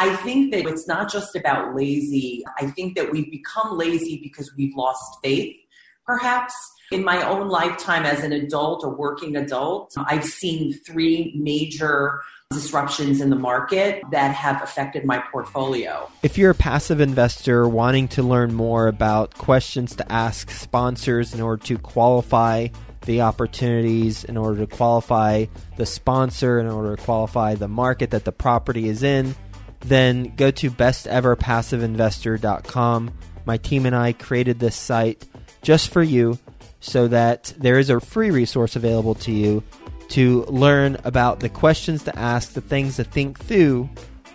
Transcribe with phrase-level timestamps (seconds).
[0.00, 2.42] I think that it's not just about lazy.
[2.58, 5.54] I think that we've become lazy because we've lost faith,
[6.06, 6.54] perhaps.
[6.90, 13.20] In my own lifetime as an adult or working adult, I've seen three major disruptions
[13.20, 16.10] in the market that have affected my portfolio.
[16.22, 21.42] If you're a passive investor wanting to learn more about questions to ask sponsors in
[21.42, 22.68] order to qualify
[23.02, 25.44] the opportunities, in order to qualify
[25.76, 29.34] the sponsor, in order to qualify the market that the property is in,
[29.80, 33.10] then go to besteverpassiveinvestor.com.
[33.44, 35.24] My team and I created this site
[35.62, 36.38] just for you
[36.80, 39.62] so that there is a free resource available to you
[40.08, 43.88] to learn about the questions to ask, the things to think through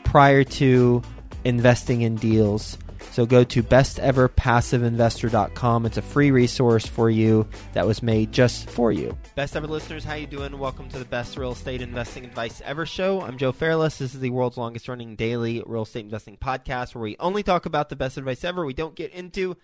[0.03, 1.01] prior to
[1.43, 2.77] investing in deals.
[3.15, 5.85] So go to besteverpassiveinvestor.com.
[5.85, 9.17] It's a free resource for you that was made just for you.
[9.35, 10.59] Best ever listeners, how you doing?
[10.59, 13.21] Welcome to the Best Real Estate Investing Advice Ever show.
[13.21, 13.99] I'm Joe Fairless.
[13.99, 17.65] This is the world's longest running daily real estate investing podcast where we only talk
[17.65, 18.65] about the best advice ever.
[18.65, 19.55] We don't get into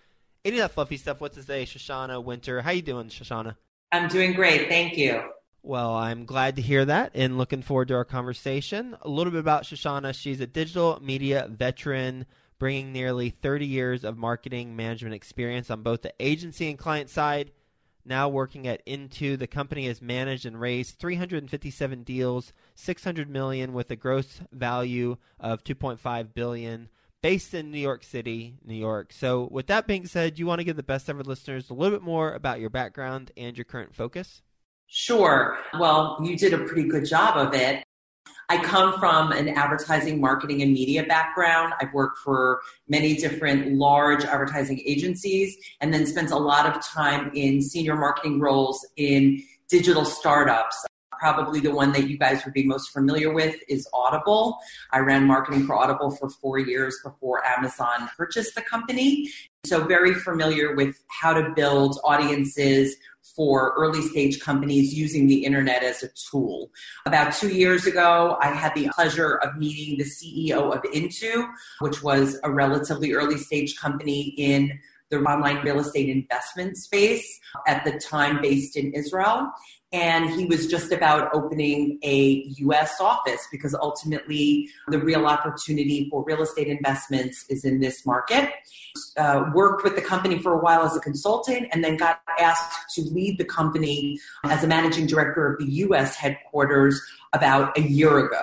[0.46, 1.20] any of that fluffy stuff.
[1.20, 2.62] What's to say, Shoshana Winter?
[2.62, 3.56] How you doing, Shoshana?
[3.92, 4.70] I'm doing great.
[4.70, 5.20] Thank you.
[5.62, 8.96] Well, I'm glad to hear that and looking forward to our conversation.
[9.02, 10.14] A little bit about Shoshana.
[10.14, 12.24] She's a digital media veteran
[12.62, 17.50] bringing nearly 30 years of marketing management experience on both the agency and client side.
[18.04, 23.90] Now working at iintoo, the company has managed and raised 357 deals, 600 million with
[23.90, 26.88] a gross value of 2.5 billion,
[27.20, 29.12] based in New York City, New York.
[29.12, 31.98] So, with that being said, you want to give the best ever listeners a little
[31.98, 34.40] bit more about your background and your current focus?
[34.86, 35.58] Sure.
[35.80, 37.82] Well, you did a pretty good job of it.
[38.52, 41.72] I come from an advertising, marketing, and media background.
[41.80, 47.30] I've worked for many different large advertising agencies and then spent a lot of time
[47.34, 50.84] in senior marketing roles in digital startups.
[51.18, 54.58] Probably the one that you guys would be most familiar with is Audible.
[54.90, 59.30] I ran marketing for Audible for four years before Amazon purchased the company.
[59.64, 62.96] So, very familiar with how to build audiences
[63.34, 66.70] for early stage companies using the internet as a tool.
[67.06, 71.48] About two years ago, I had the pleasure of meeting the CEO of iintoo,
[71.80, 74.78] which was a relatively early stage company in
[75.18, 79.52] the online real estate investment space, at the time based in Israel
[79.92, 86.24] and he was just about opening a US office because ultimately the real opportunity for
[86.24, 88.50] real estate investments is in this market.
[89.16, 92.94] Uh, worked with the company for a while as a consultant and then got asked
[92.94, 97.00] to lead the company as a managing director of the US headquarters
[97.34, 98.42] about a year ago.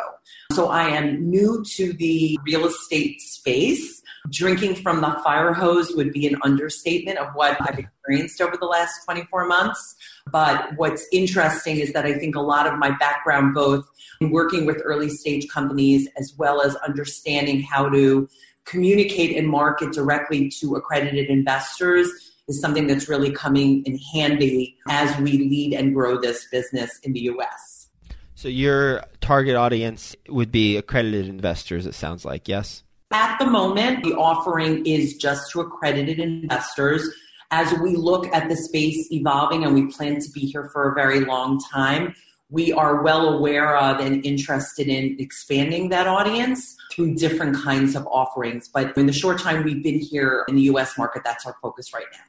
[0.52, 3.99] So I am new to the real estate space
[4.30, 8.66] drinking from the fire hose would be an understatement of what I've experienced over the
[8.66, 9.96] last 24 months.
[10.32, 13.86] But what's interesting is that I think a lot of my background, both
[14.22, 18.28] in working with early stage companies as well as understanding how to
[18.66, 22.10] communicate and market directly to accredited investors,
[22.48, 27.14] is something that's really coming in handy as we lead and grow this business in
[27.14, 27.88] the US.
[28.36, 32.84] So, your target audience would be accredited investors, it sounds like, yes?
[33.12, 37.10] At the moment, the offering is just to accredited investors.
[37.50, 40.94] As we look at the space evolving and we plan to be here for a
[40.94, 42.14] very long time,
[42.52, 48.06] we are well aware of and interested in expanding that audience through different kinds of
[48.08, 48.68] offerings.
[48.68, 51.92] But in the short time we've been here in the US market, that's our focus
[51.94, 52.20] right now.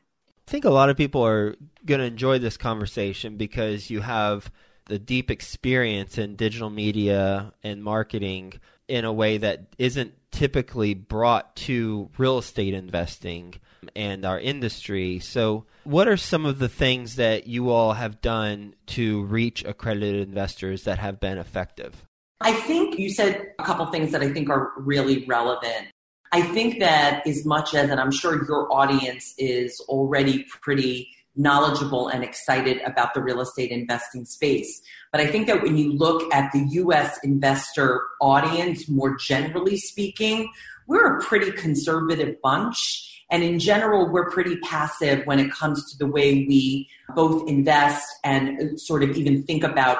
[0.49, 4.51] I think a lot of people are going to enjoy this conversation because you have
[4.87, 8.55] the deep experience in digital media and marketing
[8.89, 13.55] in a way that isn't typically brought to real estate investing
[13.97, 15.19] and our industry.
[15.19, 20.27] So, what are some of the things that you all have done to reach accredited
[20.29, 22.05] investors that have been effective?
[22.41, 25.89] I think you said a couple things that I think are really relevant.
[26.33, 32.09] I think that as much as, and I'm sure your audience is already pretty knowledgeable
[32.09, 34.81] and excited about the real estate investing space.
[35.13, 40.51] But I think that when you look at the US investor audience, more generally speaking,
[40.87, 43.25] we're a pretty conservative bunch.
[43.31, 48.05] And in general, we're pretty passive when it comes to the way we both invest
[48.25, 49.99] and sort of even think about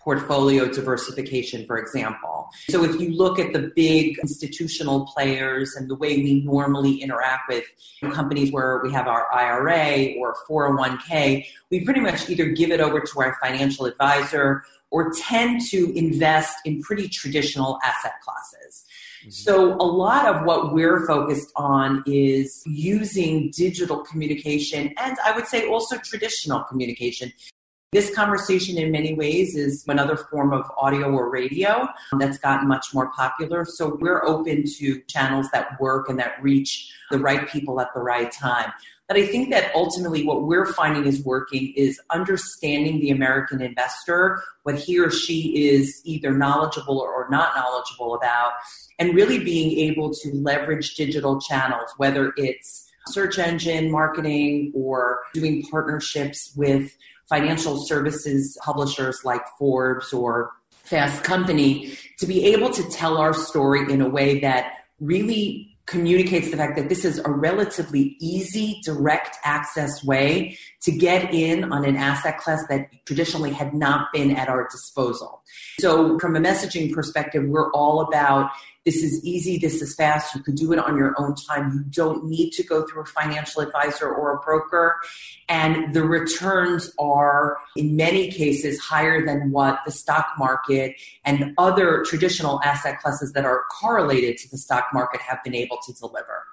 [0.00, 2.48] portfolio diversification, for example.
[2.68, 7.48] So if you look at the big institutional players and the way we normally interact
[7.48, 7.64] with
[8.14, 13.00] companies where we have our IRA or 401k, we pretty much either give it over
[13.00, 18.84] to our financial advisor or tend to invest in pretty traditional asset classes.
[19.20, 19.30] Mm-hmm.
[19.30, 25.46] So, a lot of what we're focused on is using digital communication and I would
[25.46, 27.30] say also traditional communication
[27.92, 31.88] This conversation, in many ways, is another form of audio or radio
[32.20, 33.64] that's gotten much more popular.
[33.64, 37.98] So we're open to channels that work and that reach the right people at the
[37.98, 38.72] right time.
[39.08, 44.40] But I think that ultimately what we're finding is working is understanding the American investor,
[44.62, 48.52] what he or she is either knowledgeable or not knowledgeable about,
[49.00, 55.64] and really being able to leverage digital channels, whether it's search engine marketing or doing
[55.70, 56.96] partnerships with
[57.30, 63.90] financial services publishers like Forbes or Fast Company to be able to tell our story
[63.90, 69.36] in a way that really communicates the fact that this is a relatively easy, direct
[69.42, 74.48] access way to get in on an asset class that traditionally had not been at
[74.48, 75.42] our disposal.
[75.80, 78.50] So, from a messaging perspective, we're all about
[78.86, 81.70] this is easy, this is fast, you can do it on your own time.
[81.70, 84.96] You don't need to go through a financial advisor or a broker.
[85.50, 92.04] And the returns are, in many cases, higher than what the stock market and other
[92.06, 96.44] traditional asset classes that are correlated to the stock market have been able to deliver.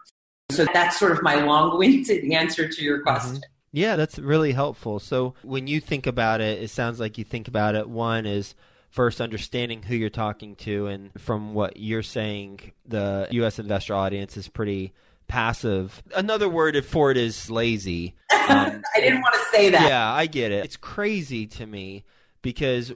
[0.52, 3.36] So that's sort of my long winded answer to your question.
[3.36, 3.42] Mm-hmm.
[3.74, 5.00] Yeah, that's really helpful.
[5.00, 7.88] So when you think about it, it sounds like you think about it.
[7.88, 8.56] One is
[8.90, 13.60] first understanding who you're talking to, and from what you're saying, the U.S.
[13.60, 14.94] investor audience is pretty
[15.28, 16.02] passive.
[16.16, 18.16] Another word for it is lazy.
[18.50, 19.90] Um, I didn't want to say that.
[19.90, 20.64] Yeah, I get it.
[20.64, 22.06] It's crazy to me
[22.42, 22.94] because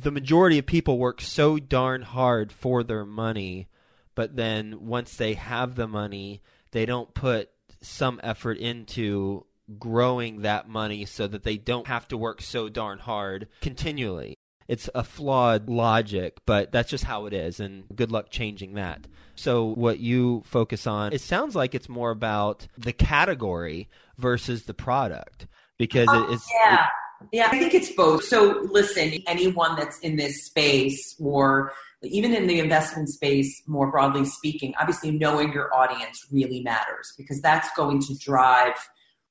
[0.00, 3.68] the majority of people work so darn hard for their money,
[4.14, 7.50] but then once they have the money, they don't put
[7.80, 9.46] some effort into
[9.78, 14.36] growing that money so that they don't have to work so darn hard continually.
[14.66, 19.06] It's a flawed logic, but that's just how it is, and good luck changing that.
[19.34, 24.72] So, what you focus on, it sounds like it's more about the category versus the
[24.72, 25.46] product
[25.76, 26.48] because oh, it's.
[26.62, 26.84] Yeah.
[26.84, 26.90] It,
[27.32, 28.24] yeah, I think it's both.
[28.24, 31.72] So, listen, anyone that's in this space or
[32.02, 37.40] even in the investment space, more broadly speaking, obviously knowing your audience really matters because
[37.40, 38.74] that's going to drive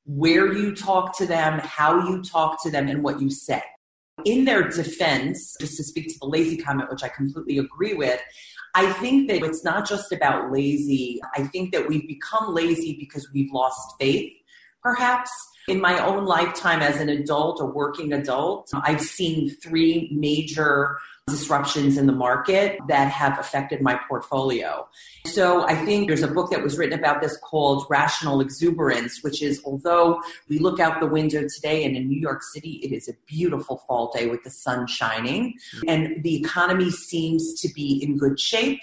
[0.05, 3.63] where you talk to them, how you talk to them, and what you say.
[4.25, 8.21] In their defense, just to speak to the lazy comment, which I completely agree with,
[8.75, 11.21] I think that it's not just about lazy.
[11.35, 14.33] I think that we've become lazy because we've lost faith,
[14.81, 15.31] perhaps.
[15.67, 21.97] In my own lifetime as an adult, a working adult, I've seen three major disruptions
[21.97, 24.85] in the market that have affected my portfolio.
[25.25, 29.41] So I think there's a book that was written about this called Rational Exuberance, which
[29.41, 33.07] is although we look out the window today and in New York City, it is
[33.07, 35.53] a beautiful fall day with the sun shining
[35.87, 38.81] and the economy seems to be in good shape.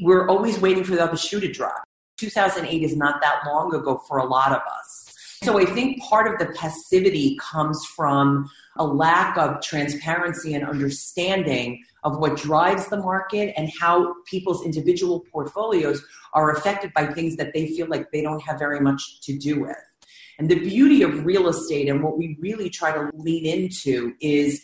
[0.00, 1.84] We're always waiting for the other shoe to drop.
[2.16, 5.11] 2008 is not that long ago for a lot of us.
[5.42, 11.82] So I think part of the passivity comes from a lack of transparency and understanding
[12.04, 16.00] of what drives the market and how people's individual portfolios
[16.32, 19.60] are affected by things that they feel like they don't have very much to do
[19.60, 19.76] with.
[20.38, 24.62] And the beauty of real estate and what we really try to lean into is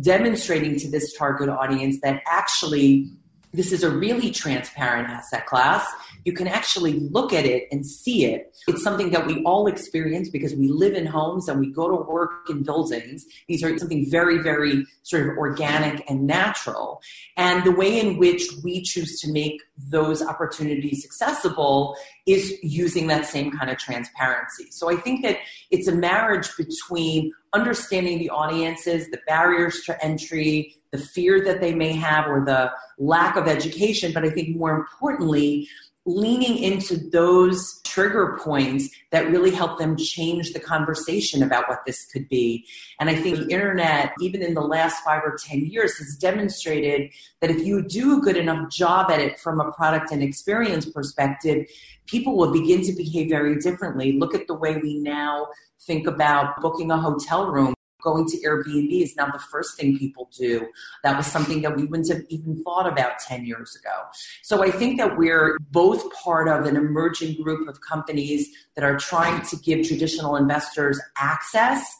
[0.00, 3.10] demonstrating to this target audience that actually
[3.52, 5.84] this is a really transparent asset class.
[6.24, 8.54] You can actually look at it and see it.
[8.68, 11.96] It's something that we all experience because we live in homes and we go to
[11.96, 13.26] work in buildings.
[13.48, 17.00] These are something very, very sort of organic and natural.
[17.36, 23.26] And the way in which we choose to make those opportunities accessible is using that
[23.26, 24.70] same kind of transparency.
[24.70, 25.38] So I think that
[25.70, 31.74] it's a marriage between understanding the audiences, the barriers to entry, the fear that they
[31.74, 35.68] may have, or the lack of education, but I think more importantly,
[36.16, 42.06] leaning into those trigger points that really help them change the conversation about what this
[42.06, 42.64] could be.
[42.98, 47.10] And I think the internet, even in the last five or 10 years, has demonstrated
[47.40, 50.86] that if you do a good enough job at it from a product and experience
[50.86, 51.66] perspective,
[52.06, 54.12] people will begin to behave very differently.
[54.12, 55.48] Look at the way we now
[55.80, 60.30] think about booking a hotel room going to Airbnb is now the first thing people
[60.36, 60.66] do.
[61.02, 64.02] That was something that we wouldn't have even thought about 10 years ago.
[64.42, 68.96] So I think that we're both part of an emerging group of companies that are
[68.96, 71.96] trying to give traditional investors access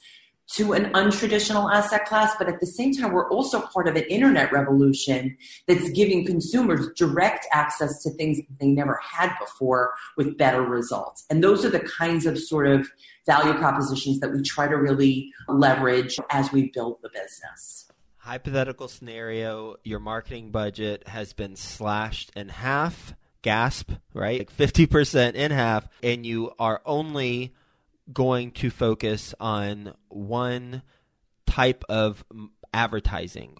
[0.52, 4.02] to an untraditional asset class, but at the same time, we're also part of an
[4.04, 5.36] internet revolution
[5.68, 11.24] that's giving consumers direct access to things that they never had before with better results.
[11.30, 12.90] And those are the kinds of sort of
[13.26, 17.86] value propositions that we try to really leverage as we build the business.
[18.16, 24.40] Hypothetical scenario your marketing budget has been slashed in half, gasp, right?
[24.40, 27.54] Like 50% in half, and you are only
[28.12, 30.82] going to focus on one
[31.46, 32.24] type of
[32.72, 33.58] advertising,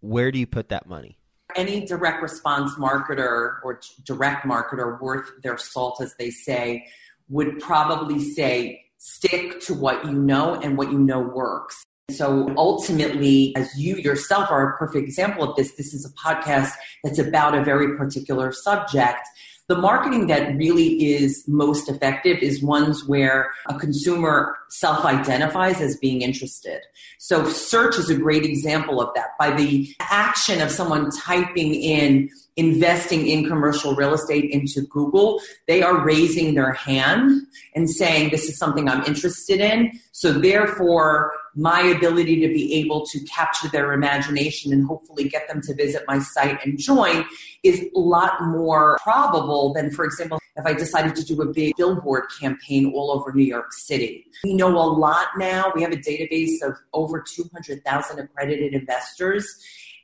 [0.00, 1.18] where do you put that money?
[1.56, 6.86] Any direct response marketer or direct marketer worth their salt, as they say,
[7.28, 11.84] would probably say stick to what you know and what you know works.
[12.10, 16.72] So ultimately, as you yourself are a perfect example of this, this is a podcast
[17.04, 19.20] that's about a very particular subject.
[19.70, 25.96] The marketing that really is most effective is ones where a consumer self identifies as
[25.96, 26.80] being interested.
[27.20, 29.38] So, search is a great example of that.
[29.38, 35.84] By the action of someone typing in investing in commercial real estate into Google, they
[35.84, 37.40] are raising their hand
[37.76, 39.92] and saying, This is something I'm interested in.
[40.10, 45.60] So, therefore, my ability to be able to capture their imagination and hopefully get them
[45.62, 47.24] to visit my site and join
[47.62, 51.74] is a lot more probable than, for example, if I decided to do a big
[51.76, 54.26] billboard campaign all over New York City.
[54.44, 55.72] We know a lot now.
[55.74, 59.46] We have a database of over 200,000 accredited investors.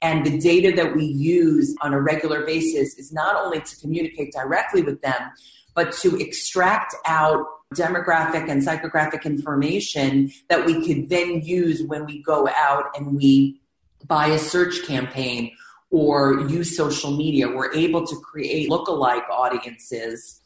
[0.03, 4.33] And the data that we use on a regular basis is not only to communicate
[4.33, 5.31] directly with them,
[5.77, 12.23] but to extract out demographic and psychographic information that we could then use when we
[12.23, 13.61] go out and we
[14.07, 15.53] buy a search campaign
[15.91, 17.49] or use social media.
[17.49, 20.41] We're able to create lookalike audiences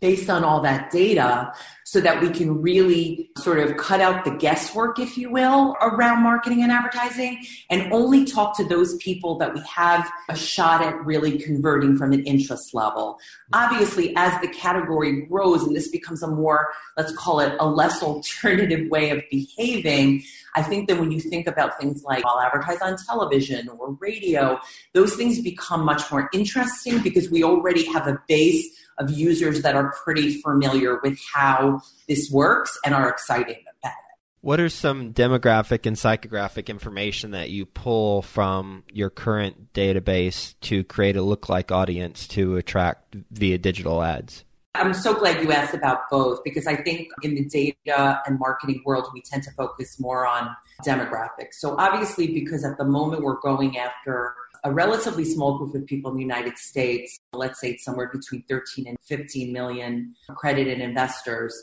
[0.00, 1.52] based on all that data
[1.84, 6.22] so that we can really sort of cut out the guesswork, if you will, around
[6.22, 10.94] marketing and advertising and only talk to those people that we have a shot at
[11.04, 13.18] really converting from an interest level.
[13.52, 18.02] Obviously, as the category grows and this becomes a more, let's call it a less
[18.02, 20.22] alternative way of behaving,
[20.54, 24.60] I think that when you think about things like I'll advertise on television or radio,
[24.94, 28.68] those things become much more interesting because we already have a base
[29.00, 33.96] of users that are pretty familiar with how this works and are excited about it.
[34.42, 40.84] What are some demographic and psychographic information that you pull from your current database to
[40.84, 44.44] create a look-like audience to attract via digital ads?
[44.74, 48.82] I'm so glad you asked about both because I think in the data and marketing
[48.86, 50.54] world, we tend to focus more on
[50.86, 51.54] demographics.
[51.54, 56.10] So, obviously, because at the moment we're going after a relatively small group of people
[56.10, 61.54] in the United States, let's say it's somewhere between 13 and 15 million accredited investors,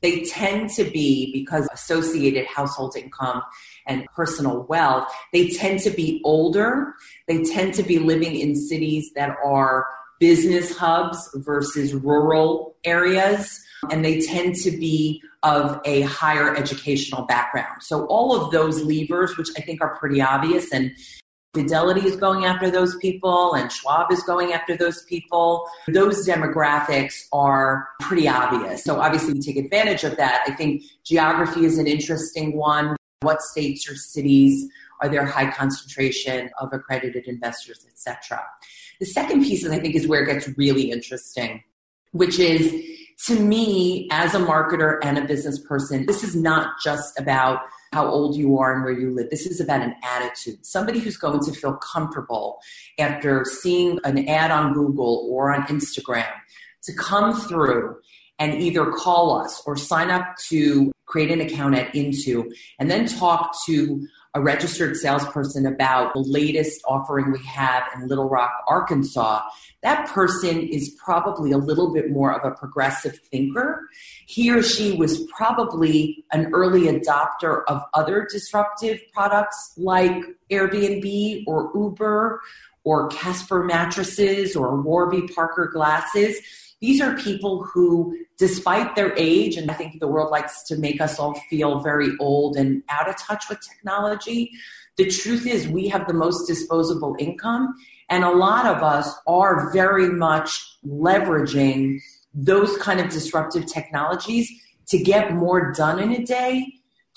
[0.00, 3.42] they tend to be, because associated household income
[3.86, 6.94] and personal wealth, they tend to be older.
[7.28, 9.86] They tend to be living in cities that are
[10.18, 13.62] business hubs versus rural areas.
[13.90, 17.82] And they tend to be of a higher educational background.
[17.82, 20.92] So all of those levers, which I think are pretty obvious and
[21.54, 25.68] Fidelity is going after those people and Schwab is going after those people.
[25.86, 28.82] Those demographics are pretty obvious.
[28.84, 30.44] So obviously we take advantage of that.
[30.46, 32.96] I think geography is an interesting one.
[33.20, 34.66] What states or cities
[35.02, 38.42] are there high concentration of accredited investors, etc.
[38.98, 41.62] The second piece, I think, is where it gets really interesting,
[42.12, 42.72] which is
[43.26, 47.60] to me, as a marketer and a business person, this is not just about
[47.92, 49.28] how old you are and where you live.
[49.30, 50.64] This is about an attitude.
[50.64, 52.60] Somebody who's going to feel comfortable
[52.98, 56.32] after seeing an ad on Google or on Instagram
[56.84, 57.96] to come through
[58.38, 63.06] and either call us or sign up to create an account at iintoo and then
[63.06, 69.42] talk to a registered salesperson about the latest offering we have in Little Rock, Arkansas,
[69.82, 73.88] that person is probably a little bit more of a progressive thinker.
[74.26, 81.70] He or she was probably an early adopter of other disruptive products like Airbnb or
[81.74, 82.40] Uber
[82.84, 86.38] or Casper mattresses or Warby Parker glasses
[86.82, 91.00] these are people who, despite their age, and I think the world likes to make
[91.00, 94.50] us all feel very old and out of touch with technology,
[94.96, 97.72] the truth is we have the most disposable income,
[98.10, 102.00] and a lot of us are very much leveraging
[102.34, 104.50] those kind of disruptive technologies
[104.88, 106.66] to get more done in a day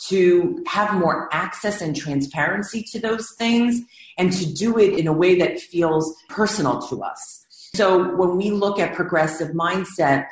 [0.10, 3.82] to have more access and transparency to those things
[4.18, 7.45] and to do it in a way that feels personal to us.
[7.76, 10.28] So when we look at progressive mindset,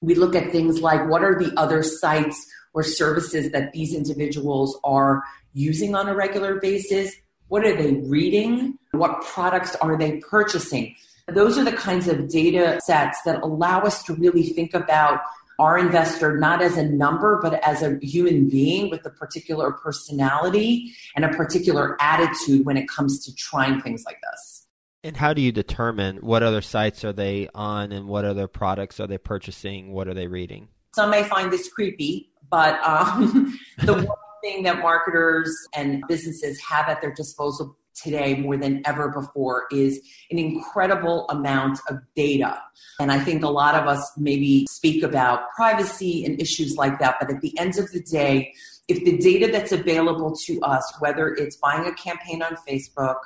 [0.00, 4.80] we look at things like what are the other sites or services that these individuals
[4.82, 5.22] are
[5.52, 7.14] using on a regular basis?
[7.48, 8.78] What are they reading?
[8.92, 10.96] What products are they purchasing?
[11.28, 15.20] Those are the kinds of data sets that allow us to really think about
[15.58, 20.94] our investor not as a number, but as a human being with a particular personality
[21.14, 24.55] and a particular attitude when it comes to trying things like this.
[25.06, 28.98] And how do you determine what other sites are they on and what other products
[28.98, 29.92] are they purchasing?
[29.92, 30.66] What are they reading?
[30.96, 34.08] Some may find this creepy, but um, the one
[34.42, 40.00] thing that marketers and businesses have at their disposal today more than ever before is
[40.32, 42.60] an incredible amount of data.
[42.98, 47.18] And I think a lot of us maybe speak about privacy and issues like that,
[47.20, 48.52] but at the end of the day,
[48.88, 53.18] if the data that's available to us, whether it's buying a campaign on Facebook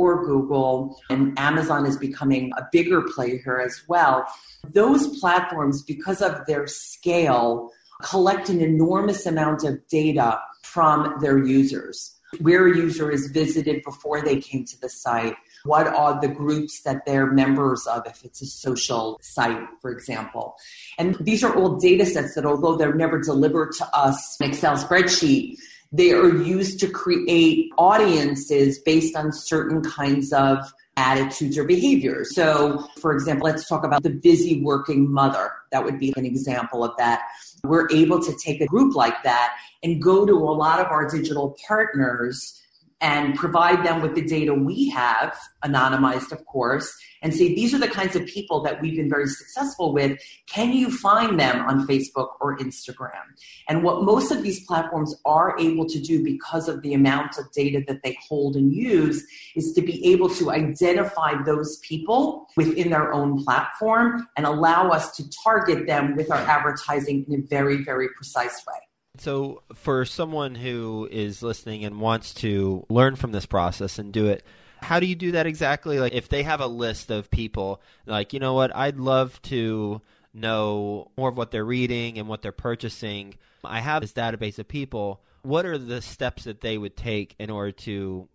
[0.00, 4.26] or Google, and Amazon is becoming a bigger player as well,
[4.72, 7.70] those platforms, because of their scale,
[8.02, 14.22] collect an enormous amount of data from their users where a user is visited before
[14.22, 18.40] they came to the site, what are the groups that they're members of if it's
[18.40, 20.54] a social site, for example.
[20.96, 24.76] And these are all data sets that, although they're never delivered to us in Excel
[24.76, 25.56] spreadsheet,
[25.92, 30.58] they are used to create audiences based on certain kinds of
[30.96, 32.34] attitudes or behaviors.
[32.34, 35.50] So, for example, let's talk about the busy working mother.
[35.72, 37.22] That would be an example of that.
[37.64, 41.08] We're able to take a group like that and go to a lot of our
[41.08, 42.60] digital partners
[43.00, 47.78] and provide them with the data we have, anonymized, of course, and say, these are
[47.78, 50.18] the kinds of people that we've been very successful with.
[50.46, 53.22] Can you find them on Facebook or Instagram?
[53.68, 57.50] And what most of these platforms are able to do because of the amount of
[57.52, 62.90] data that they hold and use is to be able to identify those people within
[62.90, 67.82] their own platform and allow us to target them with our advertising in a very,
[67.82, 68.78] very precise way.
[69.18, 74.28] So, for someone who is listening and wants to learn from this process and do
[74.28, 74.44] it,
[74.82, 75.98] how do you do that exactly?
[75.98, 80.00] Like, if they have a list of people, like, you know what, I'd love to
[80.32, 83.34] know more of what they're reading and what they're purchasing.
[83.64, 85.20] I have this database of people.
[85.42, 88.28] What are the steps that they would take in order to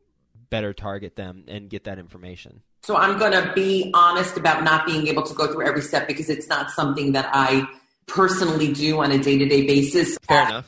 [0.50, 2.62] better target them and get that information?
[2.84, 6.08] So, I'm going to be honest about not being able to go through every step
[6.08, 7.68] because it's not something that I
[8.08, 10.18] personally do on a day to day basis.
[10.28, 10.68] Fair enough.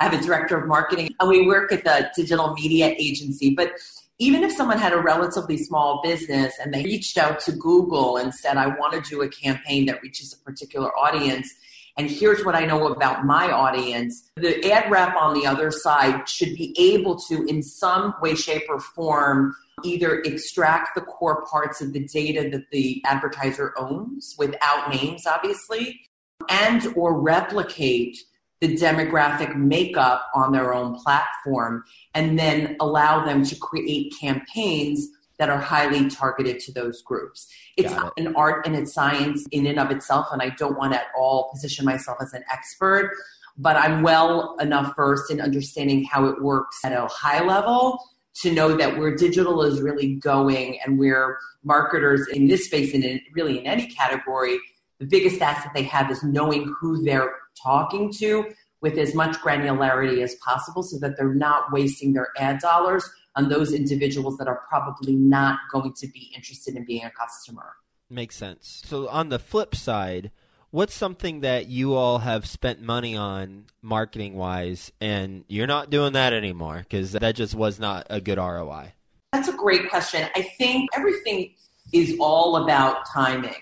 [0.00, 3.54] I have a director of marketing and we work at the digital media agency.
[3.54, 3.72] But
[4.18, 8.34] even if someone had a relatively small business and they reached out to Google and
[8.34, 11.48] said, I want to do a campaign that reaches a particular audience,
[11.96, 16.28] and here's what I know about my audience, the ad rep on the other side
[16.28, 21.80] should be able to, in some way, shape, or form, either extract the core parts
[21.80, 26.00] of the data that the advertiser owns without names, obviously,
[26.48, 28.16] and or replicate
[28.60, 35.48] the demographic makeup on their own platform and then allow them to create campaigns that
[35.48, 37.46] are highly targeted to those groups.
[37.76, 38.12] It's it.
[38.16, 41.06] an art and it's science in and of itself, and I don't want to at
[41.16, 43.12] all position myself as an expert,
[43.56, 48.00] but I'm well enough versed in understanding how it works at a high level
[48.40, 53.04] to know that where digital is really going and where marketers in this space and
[53.04, 54.58] in, really in any category
[54.98, 60.22] the biggest asset they have is knowing who they're talking to with as much granularity
[60.22, 64.62] as possible so that they're not wasting their ad dollars on those individuals that are
[64.68, 67.74] probably not going to be interested in being a customer.
[68.10, 68.82] Makes sense.
[68.86, 70.30] So, on the flip side,
[70.70, 76.14] what's something that you all have spent money on marketing wise and you're not doing
[76.14, 78.94] that anymore because that just was not a good ROI?
[79.32, 80.26] That's a great question.
[80.34, 81.52] I think everything
[81.92, 83.54] is all about timing.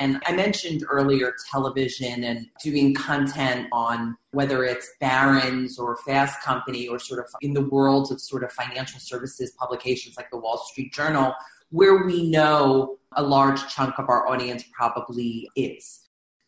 [0.00, 6.88] And I mentioned earlier television and doing content on whether it's Barron's or Fast Company
[6.88, 10.56] or sort of in the world of sort of financial services publications like the Wall
[10.56, 11.34] Street Journal,
[11.68, 16.00] where we know a large chunk of our audience probably is.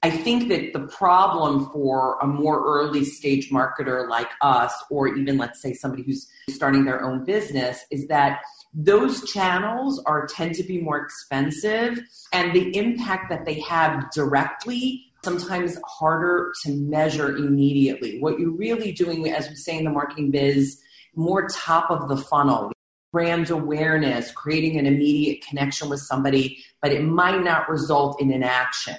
[0.02, 5.36] I think that the problem for a more early stage marketer like us, or even
[5.36, 8.40] let's say somebody who's starting their own business, is that
[8.74, 12.00] those channels are tend to be more expensive
[12.32, 18.18] and the impact that they have directly sometimes harder to measure immediately.
[18.18, 20.80] What you're really doing as we say in the marketing biz
[21.14, 22.72] more top of the funnel.
[23.12, 28.42] Brand awareness creating an immediate connection with somebody but it might not result in an
[28.42, 28.96] action.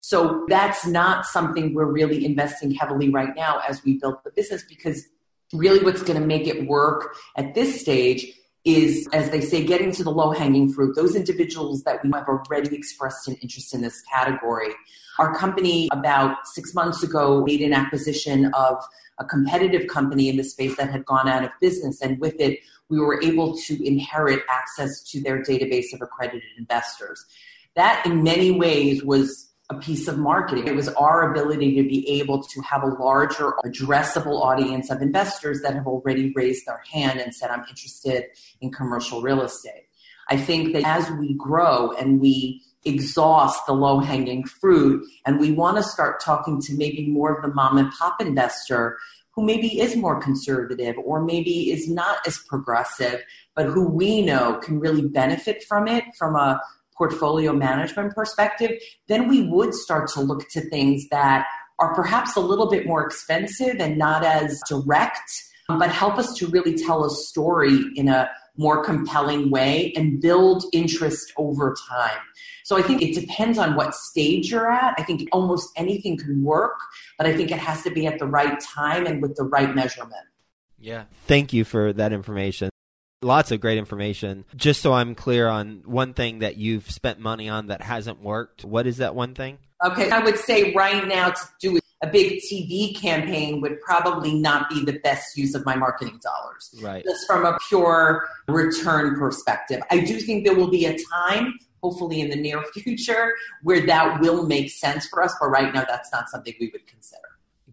[0.00, 4.64] So that's not something we're really investing heavily right now as we build the business
[4.68, 5.06] because
[5.52, 8.26] really what's going to make it work at this stage
[8.64, 12.28] is, as they say, getting to the low hanging fruit, those individuals that we have
[12.28, 14.68] already expressed an interest in this category.
[15.18, 18.82] Our company, about six months ago, made an acquisition of
[19.18, 22.00] a competitive company in the space that had gone out of business.
[22.00, 27.24] And with it, we were able to inherit access to their database of accredited investors.
[27.74, 30.66] That, in many ways, was a piece of marketing.
[30.66, 35.62] It was our ability to be able to have a larger addressable audience of investors
[35.62, 38.24] that have already raised their hand and said, I'm interested
[38.60, 39.86] in commercial real estate.
[40.28, 45.52] I think that as we grow and we exhaust the low hanging fruit and we
[45.52, 48.98] want to start talking to maybe more of the mom and pop investor,
[49.32, 53.22] who maybe is more conservative or maybe is not as progressive,
[53.54, 56.60] but who we know can really benefit from it from a
[56.96, 58.70] portfolio management perspective,
[59.08, 61.46] then we would start to look to things that
[61.78, 65.30] are perhaps a little bit more expensive and not as direct,
[65.68, 70.20] um, but help us to really tell a story in a more compelling way and
[70.20, 72.18] build interest over time.
[72.64, 74.94] So I think it depends on what stage you're at.
[74.98, 76.78] I think almost anything can work,
[77.18, 79.74] but I think it has to be at the right time and with the right
[79.74, 80.26] measurement.
[80.78, 81.04] Yeah.
[81.26, 82.71] Thank you for that information.
[83.22, 84.44] Lots of great information.
[84.56, 88.64] Just so I'm clear on one thing that you've spent money on that hasn't worked,
[88.64, 89.58] what is that one thing?
[89.84, 94.68] Okay, I would say right now to do a big TV campaign would probably not
[94.68, 96.74] be the best use of my marketing dollars.
[96.82, 97.04] Right.
[97.04, 99.80] Just from a pure return perspective.
[99.90, 104.20] I do think there will be a time, hopefully in the near future, where that
[104.20, 107.22] will make sense for us, but right now that's not something we would consider.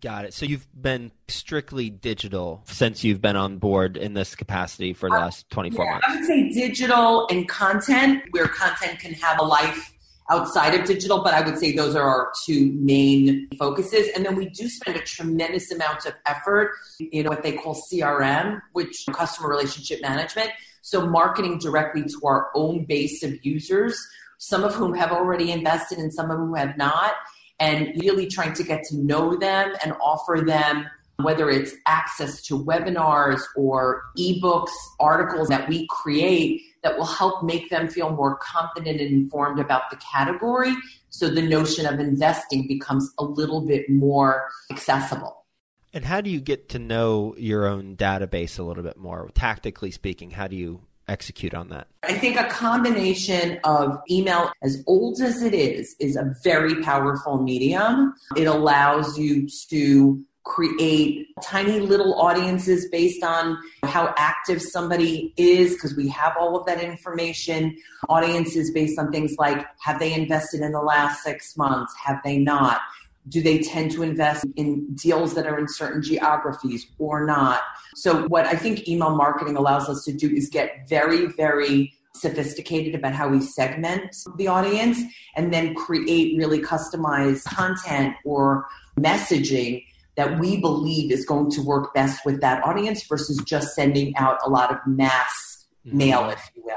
[0.01, 0.33] Got it.
[0.33, 5.15] So you've been strictly digital since you've been on board in this capacity for the
[5.15, 6.05] uh, last 24 yeah, months.
[6.07, 9.93] I would say digital and content, where content can have a life
[10.29, 14.09] outside of digital, but I would say those are our two main focuses.
[14.15, 18.61] And then we do spend a tremendous amount of effort in what they call CRM,
[18.73, 20.51] which customer relationship management.
[20.81, 23.99] So marketing directly to our own base of users,
[24.37, 27.13] some of whom have already invested and some of whom have not
[27.59, 30.87] and really trying to get to know them and offer them
[31.21, 37.69] whether it's access to webinars or ebooks, articles that we create that will help make
[37.69, 40.73] them feel more confident and informed about the category.
[41.09, 45.45] So the notion of investing becomes a little bit more accessible.
[45.91, 49.29] And how do you get to know your own database a little bit more?
[49.33, 51.87] Tactically speaking, how do you execute on that?
[52.03, 57.41] I think a combination of email, as old as it is, is a very powerful
[57.41, 58.13] medium.
[58.35, 65.95] It allows you to create tiny little audiences based on how active somebody is because
[65.95, 70.71] we have all of that information audiences based on things like have they invested in
[70.71, 72.81] the last six months have they not
[73.27, 77.61] do they tend to invest in deals that are in certain geographies or not?
[77.95, 82.95] So, what I think email marketing allows us to do is get very, very sophisticated
[82.95, 84.99] about how we segment the audience
[85.35, 88.65] and then create really customized content or
[88.99, 89.83] messaging
[90.15, 94.37] that we believe is going to work best with that audience versus just sending out
[94.45, 95.97] a lot of mass mm-hmm.
[95.97, 96.75] mail, if you will.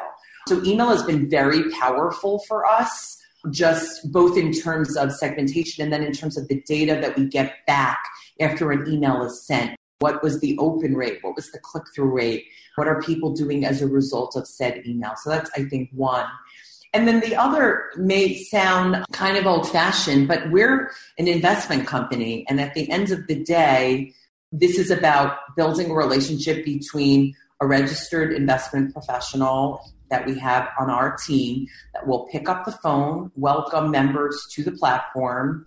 [0.48, 5.92] So, email has been very powerful for us just both in terms of segmentation and
[5.92, 8.02] then in terms of the data that we get back
[8.40, 9.76] after an email is sent.
[9.98, 11.18] What was the open rate?
[11.22, 12.44] What was the click through rate?
[12.76, 15.12] What are people doing as a result of said email?
[15.22, 16.26] So that's, I think, one.
[16.92, 22.44] And then the other may sound kind of old fashioned, but we're an investment company.
[22.48, 24.12] And at the end of the day,
[24.50, 29.80] this is about building a relationship between a registered investment professional
[30.12, 34.62] that we have on our team that will pick up the phone, welcome members to
[34.62, 35.66] the platform,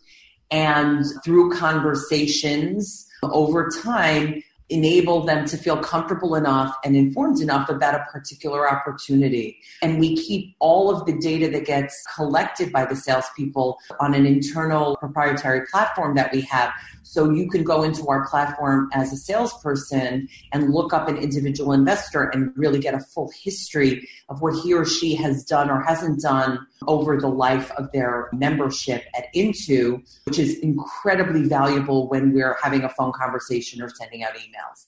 [0.51, 7.95] and through conversations over time, enable them to feel comfortable enough and informed enough about
[7.95, 9.58] a particular opportunity.
[9.82, 14.25] And we keep all of the data that gets collected by the salespeople on an
[14.25, 16.73] internal proprietary platform that we have
[17.04, 21.71] so you can go into our platform as a salesperson and look up an individual
[21.71, 25.82] investor and really get a full history of what he or she has done or
[25.82, 32.34] hasn't done over the life of their membership at iintoo, which is incredibly valuable when
[32.34, 34.85] we're having a phone conversation or sending out emails.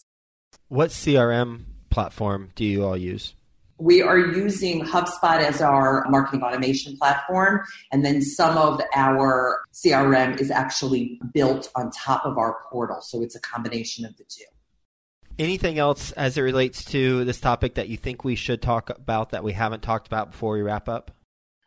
[0.67, 3.34] What CRM platform do you all use?
[3.80, 10.39] we are using HubSpot as our marketing automation platform, and then some of our CRM
[10.39, 13.01] is actually built on top of our portal.
[13.01, 14.45] So it's a combination of the two.
[15.38, 19.30] Anything else as it relates to this topic that you think we should talk about
[19.30, 21.12] that we haven't talked about before we wrap up?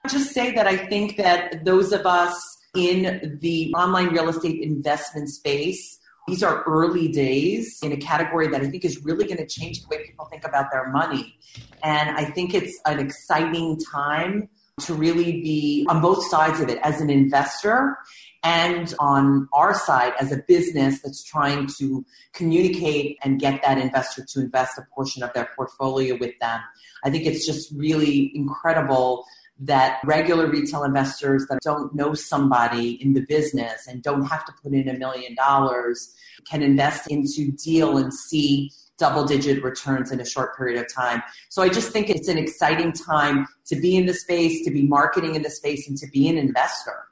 [0.04, 2.42] I'll just say that I think that those of us
[2.74, 5.99] in the online real estate investment space
[6.30, 9.82] these are early days in a category that I think is really going to change
[9.82, 11.36] the way people think about their money.
[11.82, 14.48] And I think it's an exciting time
[14.82, 17.98] to really be on both sides of it as an investor
[18.42, 24.24] and on our side as a business that's trying to communicate and get that investor
[24.24, 26.60] to invest a portion of their portfolio with them.
[27.04, 29.26] I think it's just really incredible
[29.60, 34.52] that regular retail investors that don't know somebody in the business and don't have to
[34.62, 36.14] put in a million dollars
[36.48, 41.22] can invest into deal and see double digit returns in a short period of time.
[41.48, 44.82] So I just think it's an exciting time to be in the space, to be
[44.82, 47.06] marketing in the space, and to be an investor.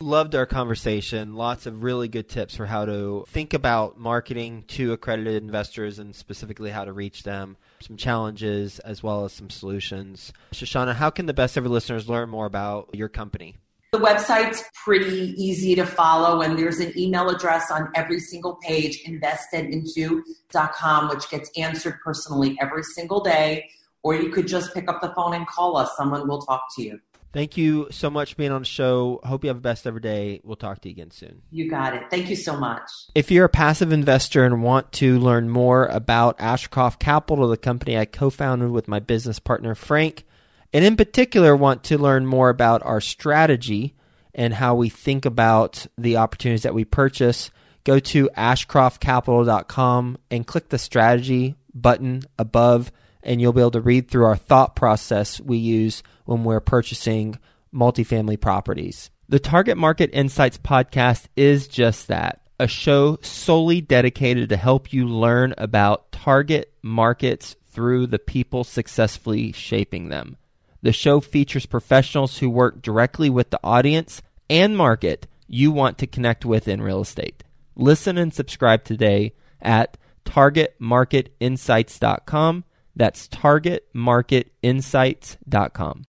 [0.00, 1.34] Loved our conversation.
[1.34, 6.14] Lots of really good tips for how to think about marketing to accredited investors and
[6.14, 7.56] specifically how to reach them.
[7.86, 10.32] Some challenges as well as some solutions.
[10.52, 13.56] Shoshana, how can the best ever listeners learn more about your company?
[13.92, 19.04] The website's pretty easy to follow, and there's an email address on every single page,
[19.04, 23.68] investedinto.com, which gets answered personally every single day.
[24.02, 25.90] Or you could just pick up the phone and call us.
[25.94, 27.00] Someone will talk to you.
[27.34, 29.20] Thank you so much for being on the show.
[29.24, 30.40] Hope you have the best ever day.
[30.44, 31.42] We'll talk to you again soon.
[31.50, 32.04] You got it.
[32.08, 32.88] Thank you so much.
[33.16, 37.98] If you're a passive investor and want to learn more about Ashcroft Capital, the company
[37.98, 40.24] I co founded with my business partner, Frank,
[40.72, 43.96] and in particular want to learn more about our strategy
[44.32, 47.50] and how we think about the opportunities that we purchase,
[47.82, 52.92] go to ashcroftcapital.com and click the strategy button above,
[53.24, 57.38] and you'll be able to read through our thought process we use when we're purchasing
[57.74, 59.10] multifamily properties.
[59.28, 65.06] The Target Market Insights podcast is just that a show solely dedicated to help you
[65.06, 70.36] learn about target markets through the people successfully shaping them.
[70.82, 76.06] The show features professionals who work directly with the audience and market you want to
[76.06, 77.42] connect with in real estate.
[77.74, 82.64] Listen and subscribe today at targetmarketinsights.com.
[82.96, 86.04] That's targetmarketinsights.com.